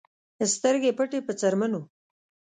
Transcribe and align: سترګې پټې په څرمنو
سترګې 0.55 0.91
پټې 0.97 1.19
په 1.27 1.33
څرمنو 1.39 1.81